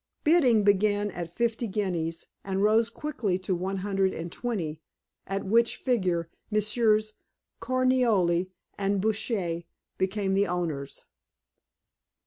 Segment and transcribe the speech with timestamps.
[0.23, 4.81] Bidding began at fifty guineas, and rose quickly to one hundred and twenty,
[5.27, 7.13] at which figure Messrs.
[7.61, 9.67] Carnioli and Bruschi
[9.99, 11.05] became the owners.